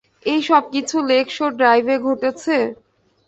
[0.25, 2.55] এই সব কিছু লেক শোর ড্রাইভে ঘটেছে?